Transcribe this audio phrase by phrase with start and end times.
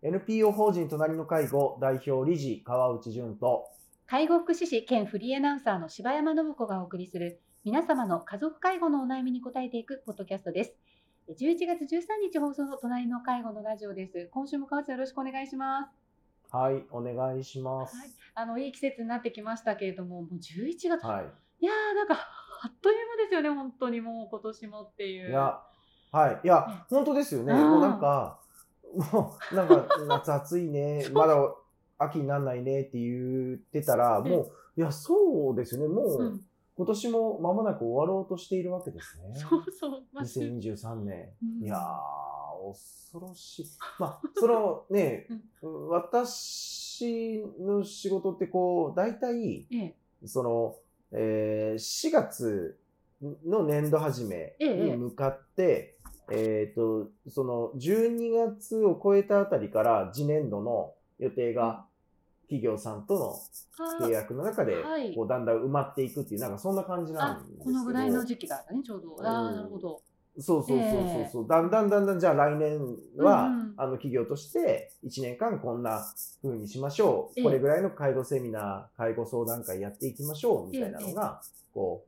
[0.00, 3.64] NPO 法人隣の介護代表理事川内淳と
[4.06, 10.74] 介護福祉士兼フリーアナウンサーの柴山信子がお送りする皆様の家族介護のお悩みに答えていくポッドキャストです。
[11.28, 14.28] 11月13日放送の隣の介護のラジオです。
[14.30, 15.90] 今週も川内よろしくお願いします。
[16.56, 22.14] はいお願いしますはい、あのいい季節になってきましたけれども、もう11月、はい、い、やーなんか
[22.62, 25.30] あっという間ですよね、本当にもう今年もっていう。
[25.30, 25.60] い、や
[26.12, 28.38] はいいや本当ですよね、うんもうなんか
[28.94, 31.36] も うなんか夏暑いね まだ
[31.98, 35.88] 秋になんないねって言ってたらもういやそうですよね。
[35.88, 36.24] もう、う。
[36.28, 36.40] ん、
[36.76, 39.34] 今年も間もなく終わろうとしているわけですね。
[39.34, 41.64] そうそう、まあしゅ2023年、うん。
[41.64, 43.66] いやー恐ろしい。
[43.98, 45.26] まあそのね、
[45.60, 49.76] 私の仕事ってこう大体え
[50.22, 50.76] え、その、
[51.10, 52.78] えー4月
[53.44, 55.97] の年度始めに向かって、え
[56.70, 61.86] っ、と、その12月を超えたあたりから次年度の予定が
[62.42, 63.14] 企業さんと
[63.78, 65.14] のあ契約の中ではい。
[65.14, 67.64] こうだんだん埋まっていくっていう、なんかそんな感じなあんですけど。
[67.64, 69.16] このぐらいの時期だったね、ちょうど。
[69.26, 70.00] ああ、うんなるほど。
[70.40, 70.80] そうそうそうそう。
[70.82, 72.80] えそう、だんだんだんだんじゃあ来年
[73.18, 73.74] は、うんうん。
[73.76, 76.04] あの企業として1年間こんな
[76.42, 77.44] 風にしましょう、ええ。
[77.44, 81.40] これぐらいの介護セミナー介護相談会やっていきましょうみたいなのが、
[81.74, 82.07] こう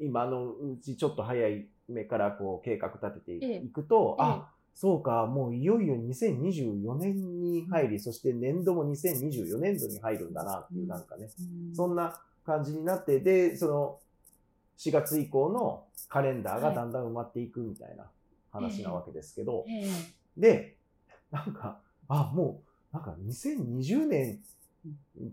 [0.00, 4.24] 今のうちちょっと早い目からこう計画立ててええいくと、ええ。
[4.24, 13.98] あそうかもういよいよ2024年に入り、そして年度も2024年度に入るんだなっていう、うんなんかねうんそんな感じになって、で、その、
[14.78, 18.10] 4月以降のカレンダーがだんだん埋まっていくみたいな
[18.50, 19.90] 話なわけですけど、ええ。
[20.36, 20.76] で、
[21.30, 24.40] なんか、あ、もう、なんか2020年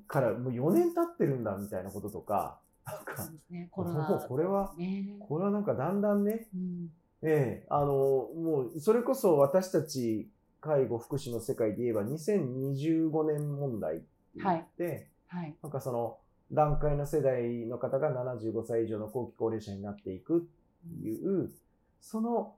[0.08, 4.10] からもう4年経ってるんだみたいなこととか、そうか、ですね、コロもナ。
[4.10, 5.16] うこれは、ね。
[5.20, 6.90] これはなんかだんだんね、うん
[7.24, 10.30] ええあの、もう、それこそ私たち
[10.62, 15.56] 介護福祉の世界で言えば2025年問題って言って、はい。
[15.62, 16.18] なんかその
[16.52, 21.52] 段階の世代の方が75歳以上の後期高齢者になっていくっていう、
[22.00, 22.56] その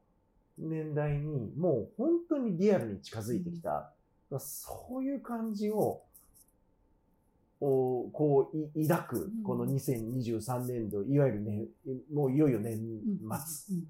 [0.58, 3.94] 年代にもう本当にリアルに近づいてきた、
[4.38, 6.04] そういう感じを、
[7.62, 11.66] おこうい抱くうん、この2023年度、いわゆるね、
[12.14, 13.76] もういよいよ年うん末。
[13.76, 13.84] うん。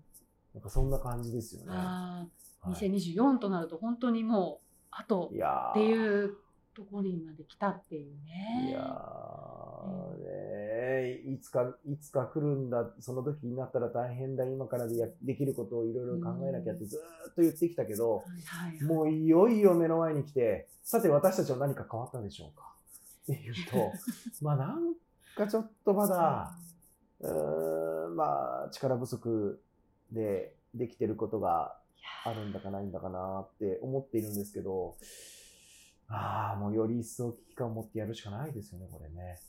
[0.55, 1.67] なんかそんな感じですよね。
[1.69, 2.25] あ
[2.61, 2.89] あ、はい。
[2.89, 6.35] 2024となると本当にもう、あとっていう
[6.73, 8.69] ところにまで来たっていうね。
[8.69, 18.23] いやーねいつか、いつか来るんだ、その時になったら大変だ、今からでやできることをいろいろ考えなきゃってずーっと言ってきたけど。
[18.81, 22.73] もういよいよ目の前に来て、さて私たちは何か変わったでしょうか？
[23.33, 23.93] っていうと、
[24.41, 24.95] まあなん
[25.35, 26.57] かちょっとまだ、
[27.19, 29.61] うーん、まあ力不足
[30.11, 31.77] でできてることが
[32.25, 34.97] あるんだかないんだかなって思っているんですけど、
[36.07, 39.39] ああ、もうより一層危機感を持ってやるしかないですよね、これね。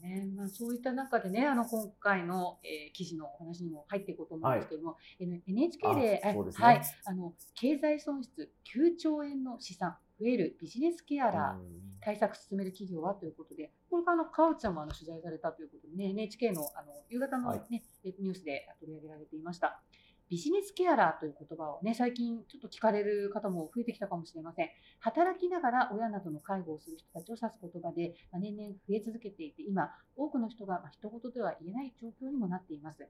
[0.00, 0.26] ね。
[0.36, 6.66] まあ、そういった中でね、あの今回の、えー記事のお話にも入っていこうと思うんですけども、N- NHK であそうですね。
[6.66, 11.90] はい、あの経済損失9兆円の資産増えるビジネスケアラー、うん。
[12.02, 17.62] 対策進める企業はということで、これからあの川内さんもあの取材されたということでね、NHK のあの夕方の、はい。
[17.70, 17.82] ね
[18.18, 19.82] ニュースで取り上げられていました。
[20.30, 24.70] ビジネスケアラーという言葉をね、最近ちょっと聞かれる方も増えてきたかもしれません。
[25.00, 33.08] 働きながら親などの介護をする人たちを指す言葉で、まあ年々増え続けていて、今、多くの人がまあ一言では言えない状況にもなっています。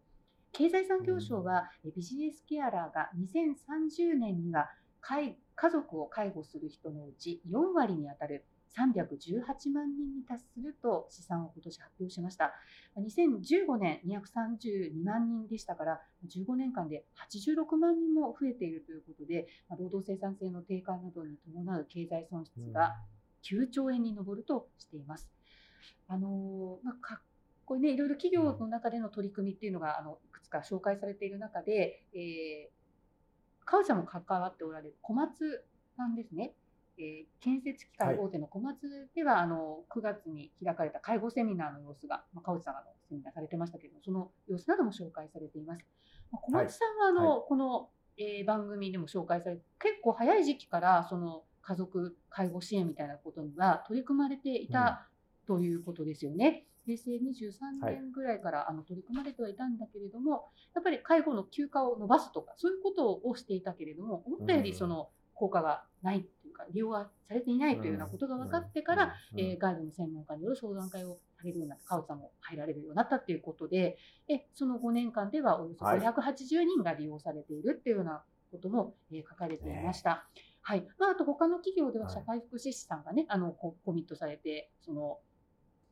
[0.53, 4.71] 経済産業省は、えビジネスケアラーが2030年には
[5.03, 12.53] 介家族を介護する人のうち4割に当たる318万人に達すると試算を今年発表しました。
[12.97, 22.97] 2015年232万人でしたから、15年間で86万人も増えているということで、まあ労働生産性の低下などに伴う経済損失が
[23.43, 25.31] 9兆円に上るとしています。
[26.09, 27.21] あのーまあ、か
[27.65, 35.65] これね、いろいろ企業の中での取り組みっていうのがあのいくつか紹介されている中で、えー、川内さんも関わっておられる小松
[35.97, 36.53] さんですね。
[37.01, 38.77] えー建設機械大手の小松
[39.15, 45.85] では、あの9月に開かれた介護セミナーの様子が、まあ、川内さんがセミナーされてましたけれども、その様子なども紹介されています。
[46.31, 47.89] まあ、小松さんはあの、はこの、
[48.19, 55.07] えー番組でも紹介されて、結構早い時期からその家族介護支援みたいなことには取り組まれていた
[55.47, 56.67] ということですよね。
[56.85, 57.95] 平成23はい。
[57.95, 73.97] 年ぐらいから、あの取り組まれてはいたんだけれども、やっぱり介護の休暇を延ばすとか、そういうことをしていたけれども、思ったよりその効果がないっていうか、利用がされていないというようなことが分かってから、うんえー外部の専門家による相談会をされるようになった、川内さんも入られるようになったということで、
[74.29, 80.29] えその5年間ではおよそはい580人が利用されているっていうようなことも、えー書かれていました。
[80.61, 80.87] はい。
[80.99, 85.19] まあ、あと他の企業でははい社会福祉士さんがね、あのココミットされて、その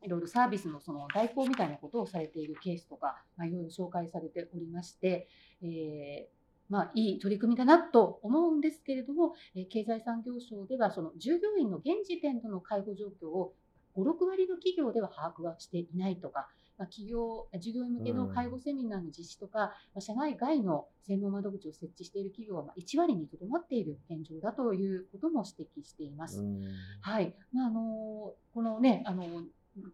[0.02, 5.28] いろいろサービスのその代行みたいなことをされているケースとか、まあ、いろいろ紹介されておりまして、
[5.62, 6.37] えー
[6.68, 13.54] まあ、いい取り組みだなと思うんですけれども、えー経済産業省ではその従業員の現時点での介護状況を
[13.96, 16.48] 5、6割の企業では把握はしていないとか、
[16.78, 26.40] まあ、企業従業員向けの介護セミナーの実施とか、まあ社内外の専門窓口を設置している企業はまあ1割にとどまっている現状だということも指摘しています。
[26.40, 26.62] うん
[27.00, 29.24] はい、まああのこのねあの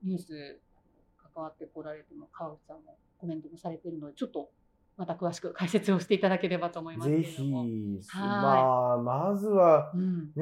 [0.03, 0.61] ニュース
[1.35, 4.51] 関わってこられても川内さんもコメントもされているのでちょっと
[4.97, 7.65] また詳しく解説をしていただければと思いますけぜれども。
[7.65, 10.33] ひ、はまあ、まずは、うん、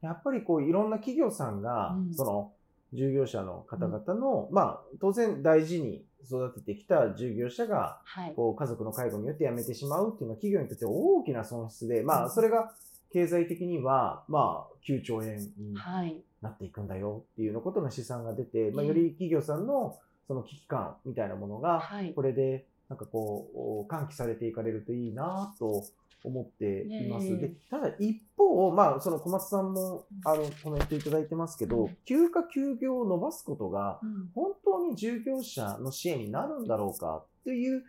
[0.00, 2.14] やっぱりこういろんな企業さんが、うん。
[2.14, 2.52] その
[2.92, 12.72] 従業者の方々の、まあ当然大事に育ててきた従業者がはい、こう家族の介護によって辞めてしまうっていうのは企業にとって大きな損失で、まあそれが
[13.12, 19.98] 経済的にはまあ9兆円にはい、なっていくんだよっていうのことの試算が出て、まあええより企業さんの
[20.28, 25.82] その危機感みたいなものがはい、これでなんかこう喚起されていかれるといいなと
[26.24, 27.38] 思っています。
[27.40, 31.96] でただ一方、まあ、その小松さんもあのコメントいただいてますけど、うん。
[32.04, 37.82] 休暇休業を伸ばすことがうん、本当に従業者の支援になるんだろうかという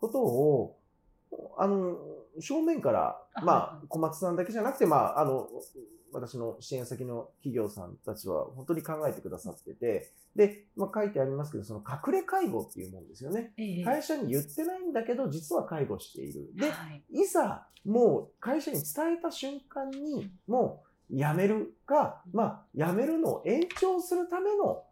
[0.00, 0.77] ことを
[1.58, 1.96] あの
[2.40, 5.48] 正面から、あまはいあ、小松さんだけじゃなくて、まあ、あの
[6.12, 13.52] 私の支援先の企業さんたちは本当に考えてくださっててで、まあ、書いてありますけどその隠れ介護っていうもんですよね。
[13.58, 13.84] ええ。
[13.84, 16.50] 会社に言ってないんだけど実は介護している。
[16.54, 24.84] ではい、いざもう会社に伝えた瞬間にもう辞めるか、まあ、辞めるのを延長するための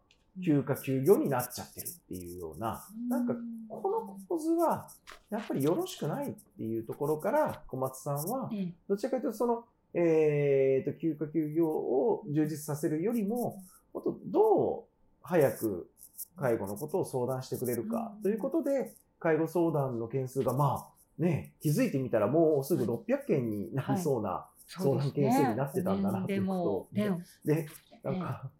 [0.44, 3.34] 休暇休業になっちゃってるっていうような、なんか
[3.68, 4.88] この構図は
[5.30, 8.72] やっぱりよろしくないっていうところから小松さんはええ。
[8.88, 9.64] どちらかというとその、
[9.94, 14.84] えー、と休暇休業を充実させるよりももっとどう
[15.22, 15.90] 早く
[16.36, 18.22] 介護のことを相談してくれるかうん。
[18.22, 26.98] ということで介護相談の件数がまあね気づいてみたらもうすぐ600件になりそうな、相談件数になってたんだなっていうでこと
[27.44, 27.66] で
[28.02, 28.50] なんか、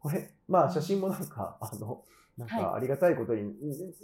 [0.00, 2.02] これまあ写真もなんかあの
[2.36, 3.52] なんかありがたいことに、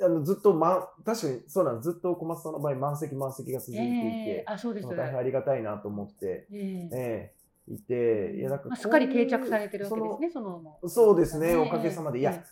[0.03, 4.89] あのずっと、ま、確かにそうなんずっと小松さんの場合満席満席が続いていて、ええあ、そうです。
[4.89, 6.97] 大変ありがたいなと思って、ええ。
[6.97, 7.35] え
[7.69, 10.79] えいて、いやなんかまあ、すっかり定着されてるわけですね、その。
[10.89, 12.21] そうですねええおかげさまで。
[12.21, 12.43] いやえ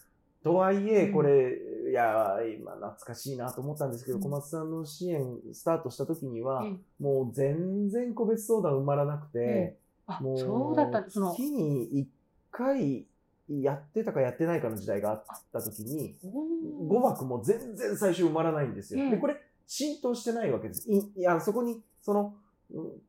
[0.42, 1.12] とはいえ、うん。
[1.12, 1.52] これ、
[1.90, 4.22] いや、今懐かしいなと思ったんですけど、うん。
[4.22, 6.76] 小松さんの支援スタートした時には、ええ。
[7.02, 9.76] もう全然個別相談埋まらなくて、え
[10.06, 11.10] あ、もうそうだった。
[11.10, 12.06] その、月に1
[12.52, 13.07] 回
[13.48, 15.20] やってたかやってないかの時代があっ
[15.52, 19.02] た時に、おー5枠も全然最初埋まらないんですよ。
[19.02, 19.36] ええで、これ
[19.66, 20.90] 浸透してないわけです。
[20.90, 22.38] いいや、そこに、その、うん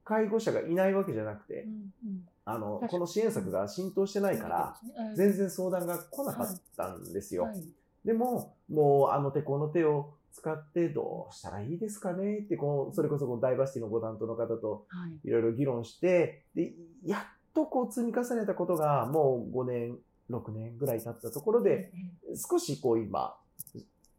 [0.06, 1.72] 介護者がいないわけじゃなくて、うん
[2.06, 2.28] うん。
[2.46, 6.48] あのこの支援策が浸透してないから、ええ全然相談が来なかっ
[6.78, 7.44] たんですよ。
[7.44, 7.62] はい。
[8.06, 15.28] でも、もうあの手この手を使ってどうしたらいいですかねって、こう、それこそこうダイバーシティのご担当の方とはい。
[15.28, 16.74] いろいろ議論して、で、
[17.06, 17.20] やっ
[17.54, 19.98] とこう積み重ねたことがもう5年、
[20.30, 21.92] 6年ぐらい経ったところで、
[22.32, 23.36] え少しこう今、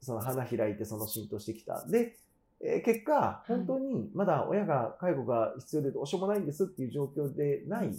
[0.01, 1.87] その花開いてその浸透してきた。
[1.87, 2.17] で、
[2.63, 7.91] えー結果、本当にまだ親が介護が必要でどうしようもないんですっていう状況でない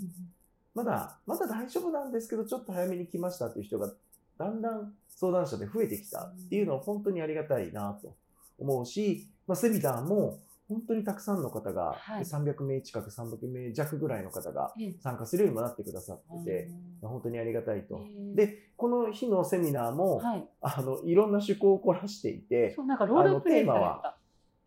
[0.74, 3.92] まだ、まだ大丈夫なんですけど、ちょっと早めに来ましたっていう人が、
[4.38, 8.16] だんだん相談者で増えてきたっていうのは本当にありがたいなと
[8.58, 10.40] 思うし、まあ、セミナーも
[10.72, 12.26] 本当にたくさんの方が、はい。
[12.26, 14.96] 300名近く、300名弱ぐらいの方がええ。
[15.02, 18.00] 参加するようにもなってくださってて、本当にありがたいと。
[18.00, 18.36] ええ。
[18.36, 24.18] で、この日のセミナーも、はい、あの、いろんな趣向を凝らしていて、そうなんかロールプレイされあのテーマはた。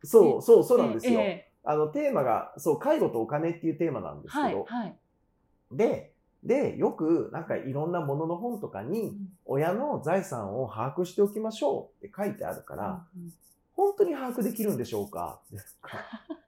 [0.06, 1.20] そう、そう、そうなんですよ。
[1.20, 1.52] ええ。
[1.64, 4.99] あの、テーマが、そう、介護とお金っていうテーマなんですはいけど、はい。
[5.73, 9.16] で、で、よく、なんかいろんなものの本とかうに、ん。
[9.46, 13.32] 親の財産を把握しておきましょうって書いてあるから、うん
[13.76, 15.40] 本当に把握できるんでしょうか？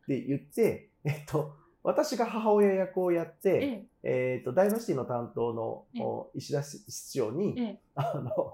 [0.04, 4.38] って言って、えっと、私が母親役をやって、ええ。
[4.40, 8.52] っと、ダイバーシティの担当の石田室長えに、えあの、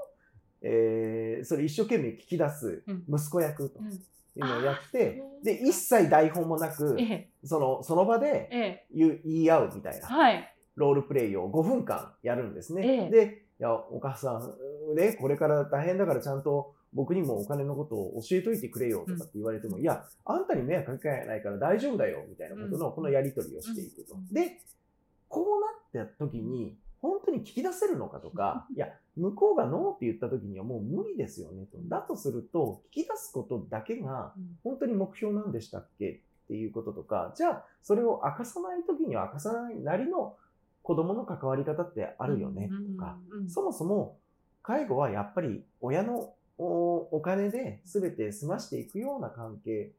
[0.62, 3.05] えーそれ一生懸命聞き出すうん。
[3.09, 3.93] 息子役とうん。
[4.35, 7.31] いうのをやってあー、で、一切台本もなくえ、え。
[7.45, 8.87] その、その場でええ。
[8.95, 10.07] 言う言い合うみたいな。
[10.07, 10.49] はい。
[10.75, 12.87] ロールプレイを5分間やるんですね。
[12.87, 13.11] ええ。
[13.11, 24.14] で、いや、お母さん、ね、これから大変だからちゃんと僕にもお金のことを教えといてくれよとかって言われても、いや、あんたに迷惑かけないから大丈夫だよみたいなことのうんこのやり取りをしていくと。
[24.14, 24.26] うん。
[24.32, 24.61] で、
[25.28, 25.46] こ
[25.94, 31.78] うなった時に、本当に聞き出せるのかとか、いや、向こうがノーって言った時にはもう無理ですよねと。
[31.88, 34.58] だとすると、聞き出すことだけがうん。
[34.62, 40.37] 本当に目標なんでしたっけっていうこととか、じゃあ、それを明かさないときには明かさないなりの
[40.82, 43.18] 子供の関わり方ってあるよね、とか、
[43.49, 44.18] そもそも
[44.62, 49.92] 介護はやっぱり親のおお金で全て済ましていくような関係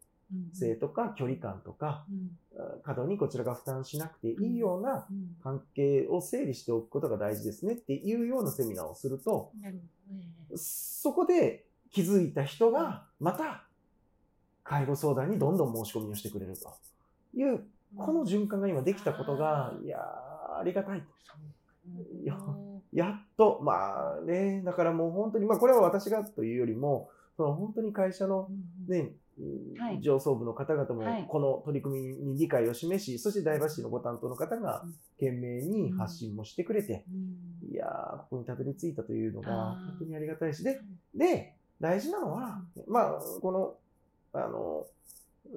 [0.53, 2.37] 性とか距離感とか、うん。
[2.83, 5.35] 過度にこちらが負担しなくていいようなうん。
[5.43, 9.51] 関係を整理しておくことが大事ですねっていうようなセミナーをすると、
[10.55, 13.65] そこで気づいた人がまた
[14.63, 16.73] 介護相談にどんどん申し込みをしてくれると
[17.35, 17.59] いう、え
[17.97, 21.03] この循環が今できたことが、いやー、ありがたい
[22.93, 28.49] ややっと、まあね、だからもう本当に、まあこれは私がというよりも、その本当に会社の
[28.87, 29.11] ね、
[30.01, 31.21] 上層部の方々はい。
[31.23, 37.71] もこの取り組みに理解を示し、そしてダイバーシティのご担当の方がうん懸命に発信もしてくれて、うん。
[37.71, 40.81] いやー、ここにたどり着いたというのが本当にありがたいし、で、
[41.15, 43.75] で、大事なのは、まあ、この、
[44.33, 44.85] あの、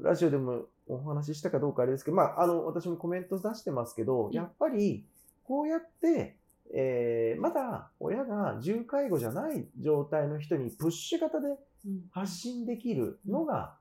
[0.01, 5.05] ラジオでもお話ししたかどうかあれですけど、まあ、あの、私もコメント出してますけど、やっぱり、
[5.45, 6.37] こうやって、
[6.75, 13.77] えーまだ親が重介護じゃない状態の人にプッシュ型でうん発信できるのが、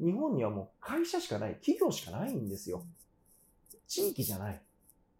[0.00, 2.84] 日本にはもう会社しかない、企業しかないんですよ。
[3.86, 4.62] 地域じゃない。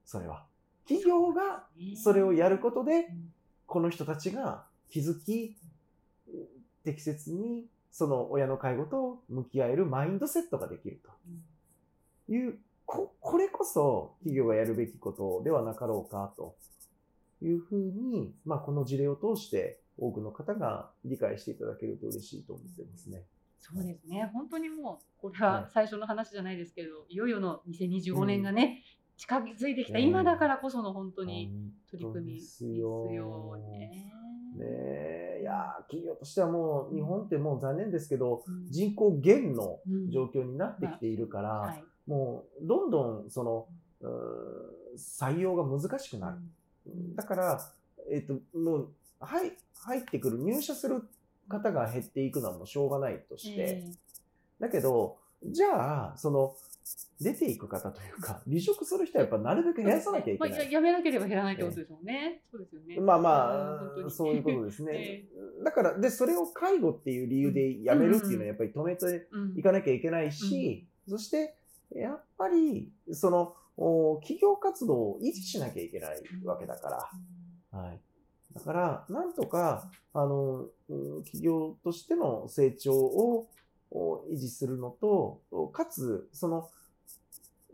[0.04, 0.47] それは。
[0.85, 1.66] 企業が
[2.02, 3.33] それをやることで、うん
[3.68, 5.54] この人たちが気づき、
[6.85, 11.02] 適切にその親の介護と向き合えるマインドセットができる
[12.26, 16.57] という、ここれこそ企業がやるべきことではなかろうかと
[17.42, 23.25] いうふうに、まあ、この事例を通して多くの方が理解していただけると嬉しいと思ってますね。
[23.59, 24.30] そうですね。
[24.33, 25.71] 本当にもう、これははい。
[25.73, 28.83] 最初の話じゃないですけど、いよいよの2025年がね、
[29.16, 34.12] 近づいてきたうん今だからこその本当に本取り組みでですすよよね。
[34.57, 35.40] ねえ。
[35.42, 38.71] いやー企業としてはもう日本ってもう残念ですけどうん。
[38.71, 40.11] 人口減のうん。
[40.11, 41.85] 状況になってきているから、はい。
[42.07, 43.66] もうどんどんその
[44.97, 46.38] 採用が難しくなる。
[47.14, 47.73] だから、
[48.11, 48.88] えっ、と、もう、
[49.21, 51.02] はい、入ってくる、入社する
[51.49, 53.85] 方が減っていくのはもうしょうがないとして、え
[54.61, 56.54] だけど、じゃあ、その、
[57.21, 60.73] 出ていく方というか、離職する人はやっぱなるべくえ減らさなきゃいけまあやない。
[60.73, 62.42] やめなければ減らないってことですもんね。
[62.50, 63.00] そうですよね。
[63.00, 64.92] まあまあ、そういうことですね
[65.61, 65.64] え。
[65.64, 71.57] だから、で、それを介護っていう理由で辞めるっていうのはやっぱり止めてうんいかなきゃいけないし、そして、
[71.90, 73.67] やっぱり、その、お
[74.20, 77.11] 企業活動を維持しなきゃいけないわけだか
[77.73, 78.00] ら、はい。
[78.54, 83.49] だから、なんとか、あの、うん企業としての成長を
[83.90, 86.68] お維持するのと、おかつ、その、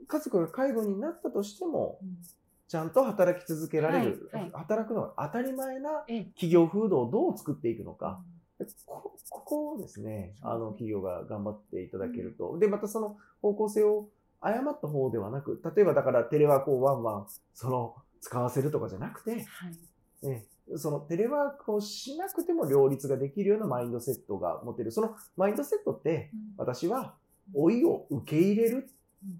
[0.07, 2.19] 家族が介護になったとしても、うん。
[2.67, 4.51] ちゃんと働き続けられる、はいはい。
[4.53, 6.25] 働くのが当たり前なええ。
[6.25, 8.21] 企業風土をどう作っていくのか、
[8.59, 12.59] でこここをですね、あの、企業が頑張っていただけると。
[12.59, 14.09] で、またその方向性を
[14.47, 20.27] 誤った方ではなく、例えばだからテレワークをワンワン、その、使わせるとかじゃなくて、はい。
[20.27, 20.47] ね、
[20.77, 24.91] そのテレワークをしなくても両立ができるようなマインドセットが持てる。
[24.91, 27.15] そのマインドセットって、私は
[27.55, 28.89] 老いを受け入れる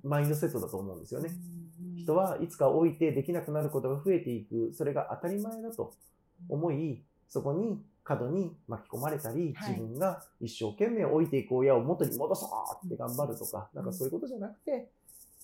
[0.03, 1.31] マインドセットだと思うんですよね。
[1.97, 5.95] 人はいつか老いてできなくなることが増えていく、それが当たり前だと
[6.49, 14.91] 思い、そこに過度に巻き込まれたり、はい自分が一生懸命老いていく親を元に戻そうって頑張るとか、なんかそういうことじゃなくて、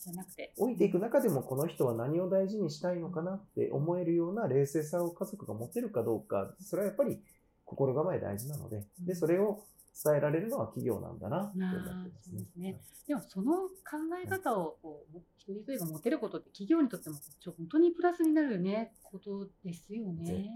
[0.01, 0.53] じゃなくて。
[0.59, 7.21] 老いていく中でもこの人は何を大事にしたいのかなって思えるような冷静さを家族が持てるかどうか、それはやっぱり
[7.65, 9.65] 心構え大事なので、で、それを
[10.03, 12.41] 伝えられるのは企業なんだなって思ってますね。
[12.41, 20.51] ですねでもその考え方をこう一人一人が持てることって企業にとってもちょ本当にプラスになるよねことですよ絶ね。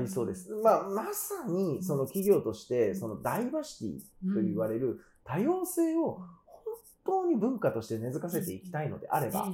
[0.00, 0.50] 対そうです。
[0.50, 6.64] まあ、まさにその企業として、そのダイバーシティと言われれる多様性を本
[7.04, 9.48] 当に文化として根付かせていきたいのであれば、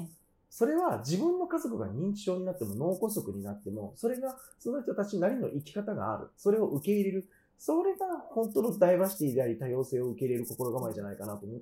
[0.50, 6.28] それは自分の家族が認知症になっても脳梗塞になっても、それがその人たちなりの生き方がある。
[6.36, 7.28] それを受け入れる。
[7.58, 11.60] それが本当のダイバーシティであり多様性を受け入れる心構えじゃないかなと思っ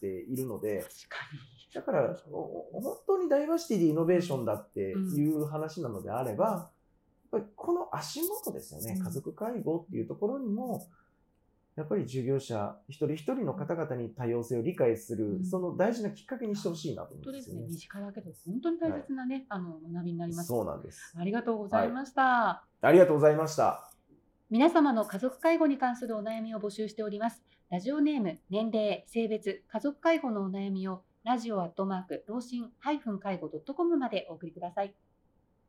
[0.00, 0.84] ているので。
[1.74, 6.70] だからお本当にダイバーシティでイノベーションだっていう話なのであれば、
[7.34, 8.94] ぱりこの足元ですよね。
[8.98, 10.86] うん家族介護っていうところにも、
[11.76, 17.62] やっぱり従業者一人一人の方々に多様性を理解する、うんその大事なきっかけにしてほしいなと思本当ですすね。
[17.62, 17.74] うんでよね。
[17.74, 20.48] 身近だけど本当に大切なね、あの学びになります。
[20.48, 21.14] そうなんです。
[21.18, 22.64] ありがとうございました。
[22.80, 23.90] ありがとうございました。
[24.50, 27.42] 皆様の家族介護に関するお悩みを募集しております。
[27.70, 33.00] ラジオネーム、年齢、性別、家族介護のお悩みをラジオアットマーク、老人介
[33.38, 34.94] 護 .com までお送りください。